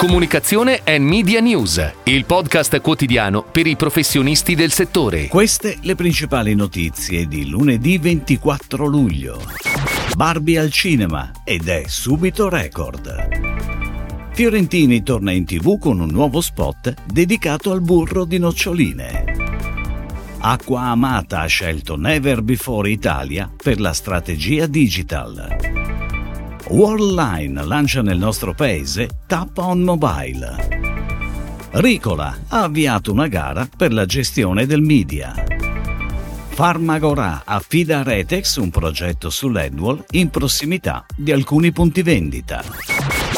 Comunicazione 0.00 0.80
e 0.82 0.98
Media 0.98 1.40
News, 1.40 1.92
il 2.04 2.24
podcast 2.24 2.80
quotidiano 2.80 3.42
per 3.42 3.66
i 3.66 3.76
professionisti 3.76 4.54
del 4.54 4.72
settore. 4.72 5.28
Queste 5.28 5.76
le 5.82 5.94
principali 5.94 6.54
notizie 6.54 7.26
di 7.26 7.46
lunedì 7.46 7.98
24 7.98 8.86
luglio. 8.86 9.38
Barbie 10.16 10.58
al 10.58 10.70
cinema 10.72 11.30
ed 11.44 11.68
è 11.68 11.82
subito 11.86 12.48
record. 12.48 13.28
Fiorentini 14.32 15.02
torna 15.02 15.32
in 15.32 15.44
tv 15.44 15.78
con 15.78 16.00
un 16.00 16.08
nuovo 16.08 16.40
spot 16.40 16.94
dedicato 17.04 17.70
al 17.70 17.82
burro 17.82 18.24
di 18.24 18.38
noccioline. 18.38 19.24
Acqua 20.38 20.80
Amata 20.80 21.40
ha 21.40 21.46
scelto 21.46 21.96
Never 21.96 22.40
Before 22.40 22.88
Italia 22.88 23.50
per 23.54 23.78
la 23.78 23.92
strategia 23.92 24.66
digital. 24.66 25.79
Worldline 26.70 27.64
lancia 27.64 28.00
nel 28.00 28.16
nostro 28.16 28.54
paese 28.54 29.08
Tap 29.26 29.58
on 29.58 29.80
Mobile. 29.80 30.68
Ricola 31.72 32.38
ha 32.46 32.62
avviato 32.62 33.10
una 33.10 33.26
gara 33.26 33.68
per 33.76 33.92
la 33.92 34.06
gestione 34.06 34.66
del 34.66 34.80
media. 34.80 35.34
Farmagora 36.50 37.42
affida 37.44 37.98
a 37.98 38.02
Retex 38.04 38.56
un 38.56 38.70
progetto 38.70 39.30
sull'Edwall 39.30 40.04
in 40.10 40.30
prossimità 40.30 41.04
di 41.16 41.32
alcuni 41.32 41.72
punti 41.72 42.02
vendita. 42.02 42.62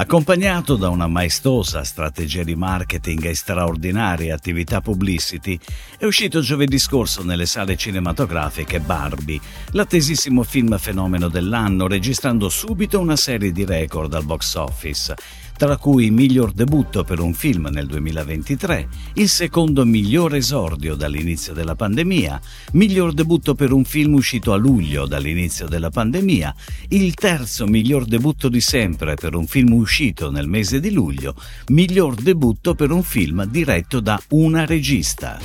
Accompagnato 0.00 0.76
da 0.76 0.90
una 0.90 1.08
maestosa 1.08 1.82
strategia 1.82 2.44
di 2.44 2.54
marketing 2.54 3.24
e 3.24 3.34
straordinarie 3.34 4.30
attività 4.30 4.80
publicity, 4.80 5.58
è 5.98 6.04
uscito 6.04 6.40
giovedì 6.40 6.78
scorso 6.78 7.24
nelle 7.24 7.46
sale 7.46 7.76
cinematografiche 7.76 8.78
Barbie, 8.78 9.40
l'attesissimo 9.72 10.44
film 10.44 10.78
fenomeno 10.78 11.26
dell'anno, 11.26 11.88
registrando 11.88 12.48
subito 12.48 13.00
una 13.00 13.16
serie 13.16 13.50
di 13.50 13.64
record 13.64 14.14
al 14.14 14.24
box 14.24 14.54
office 14.54 15.16
tra 15.58 15.76
cui 15.76 16.12
miglior 16.12 16.52
debutto 16.52 17.02
per 17.02 17.18
un 17.18 17.34
film 17.34 17.68
nel 17.72 17.88
2023, 17.88 18.88
il 19.14 19.28
secondo 19.28 19.84
miglior 19.84 20.36
esordio 20.36 20.94
dall'inizio 20.94 21.52
della 21.52 21.74
pandemia, 21.74 22.40
miglior 22.74 23.12
debutto 23.12 23.56
per 23.56 23.72
un 23.72 23.84
film 23.84 24.14
uscito 24.14 24.52
a 24.52 24.56
luglio 24.56 25.08
dall'inizio 25.08 25.66
della 25.66 25.90
pandemia, 25.90 26.54
il 26.90 27.12
terzo 27.14 27.66
miglior 27.66 28.04
debutto 28.04 28.48
di 28.48 28.60
sempre 28.60 29.16
per 29.16 29.34
un 29.34 29.48
film 29.48 29.72
uscito 29.72 30.30
nel 30.30 30.46
mese 30.46 30.78
di 30.78 30.92
luglio, 30.92 31.34
miglior 31.70 32.14
debutto 32.14 32.76
per 32.76 32.92
un 32.92 33.02
film 33.02 33.44
diretto 33.44 33.98
da 33.98 34.18
una 34.28 34.64
regista. 34.64 35.40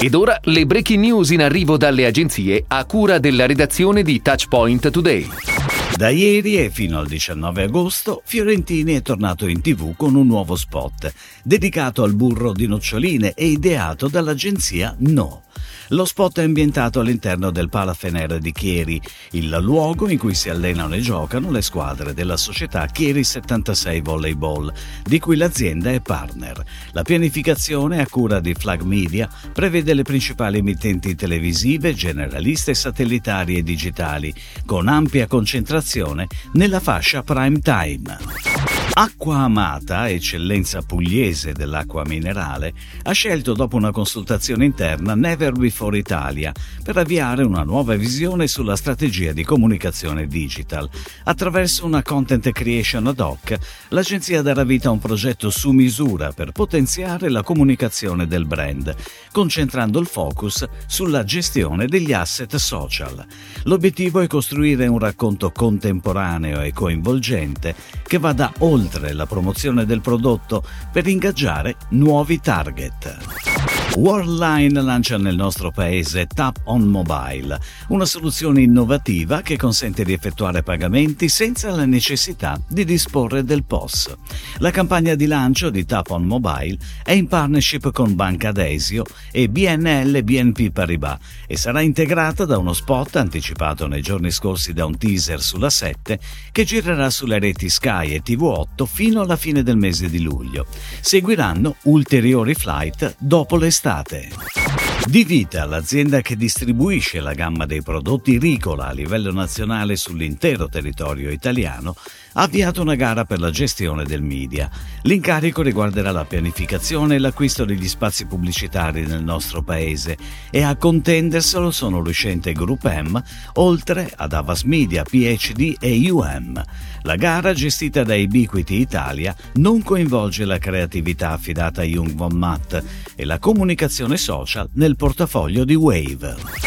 Ed 0.00 0.14
ora 0.14 0.40
le 0.42 0.66
breaking 0.66 1.04
news 1.04 1.30
in 1.30 1.40
arrivo 1.40 1.76
dalle 1.76 2.04
agenzie 2.04 2.64
a 2.66 2.84
cura 2.84 3.18
della 3.18 3.46
redazione 3.46 4.02
di 4.02 4.20
Touchpoint 4.20 4.90
Today. 4.90 5.65
Da 5.94 6.10
ieri 6.10 6.58
e 6.58 6.70
fino 6.70 6.98
al 6.98 7.06
19 7.06 7.62
agosto 7.62 8.20
Fiorentini 8.24 8.94
è 8.94 9.02
tornato 9.02 9.46
in 9.46 9.62
tv 9.62 9.96
con 9.96 10.14
un 10.14 10.26
nuovo 10.26 10.54
spot 10.56 11.12
dedicato 11.42 12.02
al 12.02 12.14
burro 12.14 12.52
di 12.52 12.66
noccioline 12.66 13.32
e 13.32 13.46
ideato 13.46 14.08
dall'agenzia 14.08 14.94
No. 14.98 15.45
Lo 15.90 16.04
spot 16.04 16.40
è 16.40 16.42
ambientato 16.42 16.98
all'interno 16.98 17.50
del 17.50 17.68
Palafener 17.68 18.38
di 18.38 18.50
Chieri, 18.50 19.00
il 19.32 19.48
luogo 19.60 20.08
in 20.08 20.18
cui 20.18 20.34
si 20.34 20.48
allenano 20.48 20.96
e 20.96 21.00
giocano 21.00 21.50
le 21.52 21.62
squadre 21.62 22.12
della 22.12 22.36
società 22.36 22.86
Chieri 22.86 23.22
76 23.22 24.00
Volleyball, 24.00 24.72
di 25.04 25.20
cui 25.20 25.36
l'azienda 25.36 25.92
è 25.92 26.00
partner. 26.00 26.60
La 26.90 27.02
pianificazione 27.02 28.00
a 28.00 28.06
cura 28.08 28.40
di 28.40 28.54
Flag 28.54 28.82
Media 28.82 29.28
prevede 29.52 29.94
le 29.94 30.02
principali 30.02 30.58
emittenti 30.58 31.14
televisive, 31.14 31.94
generaliste, 31.94 32.74
satellitari 32.74 33.56
e 33.56 33.62
digitali, 33.62 34.34
con 34.64 34.88
ampia 34.88 35.28
concentrazione 35.28 36.26
nella 36.54 36.80
fascia 36.80 37.22
prime 37.22 37.60
time. 37.60 38.75
Acqua 38.98 39.40
Amata, 39.40 40.08
eccellenza 40.08 40.80
pugliese 40.80 41.52
dell'acqua 41.52 42.02
minerale, 42.06 42.72
ha 43.02 43.12
scelto 43.12 43.52
dopo 43.52 43.76
una 43.76 43.90
consultazione 43.90 44.64
interna 44.64 45.14
Never 45.14 45.52
Before 45.52 45.98
Italia 45.98 46.50
per 46.82 46.96
avviare 46.96 47.44
una 47.44 47.62
nuova 47.62 47.94
visione 47.94 48.46
sulla 48.48 48.74
strategia 48.74 49.34
di 49.34 49.44
comunicazione 49.44 50.26
digital. 50.26 50.88
Attraverso 51.24 51.84
una 51.84 52.02
content 52.02 52.50
creation 52.52 53.06
ad 53.06 53.20
hoc, 53.20 53.58
l'agenzia 53.88 54.40
darà 54.40 54.64
vita 54.64 54.88
a 54.88 54.92
un 54.92 54.98
progetto 54.98 55.50
su 55.50 55.72
misura 55.72 56.32
per 56.32 56.52
potenziare 56.52 57.28
la 57.28 57.42
comunicazione 57.42 58.26
del 58.26 58.46
brand, 58.46 58.94
concentrando 59.30 59.98
il 59.98 60.06
focus 60.06 60.66
sulla 60.86 61.22
gestione 61.22 61.84
degli 61.84 62.14
asset 62.14 62.56
social. 62.56 63.22
L'obiettivo 63.64 64.20
è 64.20 64.26
costruire 64.26 64.86
un 64.86 64.98
racconto 64.98 65.50
contemporaneo 65.50 66.62
e 66.62 66.72
coinvolgente 66.72 67.74
che 68.02 68.16
vada 68.16 68.50
oltre 68.60 68.84
oltre 68.86 69.12
la 69.14 69.26
promozione 69.26 69.84
del 69.84 70.00
prodotto 70.00 70.64
per 70.92 71.08
ingaggiare 71.08 71.74
nuovi 71.90 72.38
target. 72.38 73.75
Worldline 73.96 74.82
lancia 74.82 75.16
nel 75.16 75.36
nostro 75.36 75.70
paese 75.70 76.26
Tap 76.26 76.60
on 76.64 76.82
Mobile, 76.82 77.58
una 77.88 78.04
soluzione 78.04 78.60
innovativa 78.60 79.40
che 79.40 79.56
consente 79.56 80.04
di 80.04 80.12
effettuare 80.12 80.62
pagamenti 80.62 81.30
senza 81.30 81.70
la 81.70 81.86
necessità 81.86 82.60
di 82.68 82.84
disporre 82.84 83.42
del 83.42 83.64
POS. 83.64 84.14
La 84.58 84.70
campagna 84.70 85.14
di 85.14 85.24
lancio 85.24 85.70
di 85.70 85.86
Tap 85.86 86.10
on 86.10 86.24
Mobile 86.24 86.76
è 87.02 87.12
in 87.12 87.26
partnership 87.26 87.90
con 87.90 88.14
Banca 88.14 88.52
Desio 88.52 89.02
e 89.32 89.48
BNL 89.48 90.22
BNP 90.22 90.72
Paribas 90.72 91.18
e 91.46 91.56
sarà 91.56 91.80
integrata 91.80 92.44
da 92.44 92.58
uno 92.58 92.74
spot 92.74 93.16
anticipato 93.16 93.86
nei 93.86 94.02
giorni 94.02 94.30
scorsi 94.30 94.74
da 94.74 94.84
un 94.84 94.98
teaser 94.98 95.40
sulla 95.40 95.70
7 95.70 96.20
che 96.52 96.64
girerà 96.64 97.08
sulle 97.08 97.38
reti 97.38 97.70
Sky 97.70 98.12
e 98.12 98.22
TV8 98.22 98.84
fino 98.84 99.22
alla 99.22 99.36
fine 99.36 99.62
del 99.62 99.78
mese 99.78 100.10
di 100.10 100.20
luglio. 100.20 100.66
Seguiranno 101.00 101.76
ulteriori 101.84 102.52
flight 102.52 103.16
dopo 103.18 103.56
l'estate 103.56 103.84
estate. 103.86 104.85
Di 105.06 105.22
vita 105.22 105.64
l'azienda 105.66 106.20
che 106.20 106.34
distribuisce 106.34 107.20
la 107.20 107.32
gamma 107.32 107.64
dei 107.64 107.80
prodotti 107.80 108.38
Ricola 108.38 108.88
a 108.88 108.92
livello 108.92 109.32
nazionale 109.32 109.94
sull'intero 109.94 110.68
territorio 110.68 111.30
italiano 111.30 111.94
ha 112.32 112.42
avviato 112.42 112.82
una 112.82 112.96
gara 112.96 113.24
per 113.24 113.38
la 113.38 113.50
gestione 113.50 114.04
del 114.04 114.20
media. 114.20 114.68
L'incarico 115.02 115.62
riguarderà 115.62 116.10
la 116.10 116.24
pianificazione 116.24 117.14
e 117.14 117.18
l'acquisto 117.18 117.64
degli 117.64 117.86
spazi 117.86 118.26
pubblicitari 118.26 119.06
nel 119.06 119.22
nostro 119.22 119.62
paese 119.62 120.18
e 120.50 120.62
a 120.62 120.74
contenderselo 120.74 121.70
sono 121.70 122.00
l'uscente 122.00 122.52
Group 122.52 122.84
M, 122.84 123.22
oltre 123.54 124.12
ad 124.14 124.32
Avas 124.32 124.64
Media, 124.64 125.04
PhD 125.04 125.76
e 125.78 126.10
UM. 126.10 126.62
La 127.02 127.14
gara, 127.14 127.54
gestita 127.54 128.02
da 128.02 128.16
Ubiquity 128.16 128.80
Italia, 128.80 129.34
non 129.54 129.82
coinvolge 129.82 130.44
la 130.44 130.58
creatività 130.58 131.30
affidata 131.30 131.82
a 131.82 131.84
Jung 131.84 132.12
von 132.12 132.36
Matt 132.36 132.82
e 133.14 133.24
la 133.24 133.38
comunicazione 133.38 134.16
social 134.16 134.68
nel 134.72 134.95
portafoglio 134.96 135.64
di 135.64 135.74
Wave. 135.74 136.65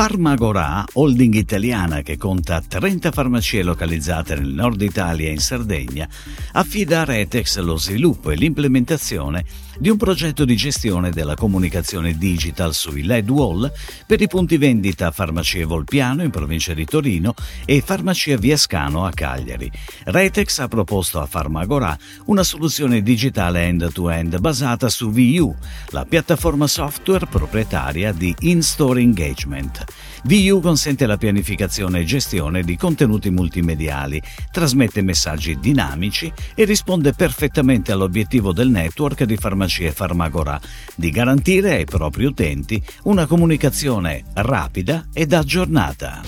Farmagora, 0.00 0.84
holding 0.92 1.34
italiana 1.34 2.02
che 2.02 2.16
conta 2.16 2.60
30 2.60 3.10
farmacie 3.10 3.64
localizzate 3.64 4.36
nel 4.36 4.46
nord 4.46 4.80
Italia 4.80 5.26
e 5.26 5.32
in 5.32 5.40
Sardegna, 5.40 6.08
affida 6.52 7.00
a 7.00 7.04
Retex 7.04 7.58
lo 7.58 7.76
sviluppo 7.76 8.30
e 8.30 8.36
l'implementazione 8.36 9.44
di 9.76 9.90
un 9.90 9.96
progetto 9.96 10.44
di 10.44 10.56
gestione 10.56 11.10
della 11.10 11.34
comunicazione 11.34 12.16
digital 12.16 12.74
sui 12.74 13.02
LED 13.04 13.30
wall 13.30 13.72
per 14.06 14.20
i 14.20 14.28
punti 14.28 14.56
vendita 14.56 15.10
Farmacia 15.10 15.66
Volpiano 15.66 16.22
in 16.22 16.30
provincia 16.30 16.74
di 16.74 16.84
Torino 16.84 17.34
e 17.64 17.80
Farmacia 17.84 18.36
Viascano 18.36 19.04
a 19.04 19.10
Cagliari. 19.10 19.70
Retex 20.04 20.58
ha 20.60 20.68
proposto 20.68 21.20
a 21.20 21.26
Farmagora 21.26 21.96
una 22.26 22.44
soluzione 22.44 23.02
digitale 23.02 23.64
end-to-end 23.64 24.38
basata 24.38 24.88
su 24.88 25.10
VU, 25.10 25.54
la 25.90 26.04
piattaforma 26.04 26.68
software 26.68 27.26
proprietaria 27.26 28.12
di 28.12 28.34
In-Store 28.40 29.00
Engagement. 29.00 29.86
VU 30.24 30.60
consente 30.60 31.06
la 31.06 31.16
pianificazione 31.16 32.00
e 32.00 32.04
gestione 32.04 32.62
di 32.62 32.76
contenuti 32.76 33.30
multimediali, 33.30 34.20
trasmette 34.50 35.02
messaggi 35.02 35.58
dinamici 35.58 36.32
e 36.54 36.64
risponde 36.64 37.12
perfettamente 37.12 37.92
all'obiettivo 37.92 38.52
del 38.52 38.68
network 38.68 39.24
di 39.24 39.36
farmacie 39.36 39.92
Farmagora 39.92 40.60
di 40.94 41.10
garantire 41.10 41.74
ai 41.74 41.84
propri 41.84 42.24
utenti 42.24 42.82
una 43.04 43.26
comunicazione 43.26 44.24
rapida 44.34 45.06
ed 45.12 45.32
aggiornata. 45.32 46.22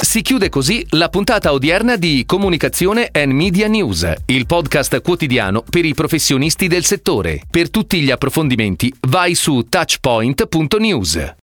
Si 0.00 0.20
chiude 0.20 0.48
così 0.48 0.84
la 0.90 1.08
puntata 1.08 1.52
odierna 1.52 1.96
di 1.96 2.24
Comunicazione 2.26 3.08
and 3.12 3.32
Media 3.32 3.68
News, 3.68 4.12
il 4.26 4.46
podcast 4.46 5.00
quotidiano 5.00 5.62
per 5.62 5.84
i 5.84 5.94
professionisti 5.94 6.66
del 6.66 6.84
settore. 6.84 7.42
Per 7.48 7.70
tutti 7.70 8.00
gli 8.00 8.10
approfondimenti 8.10 8.92
vai 9.08 9.34
su 9.34 9.66
touchpoint.news. 9.68 11.34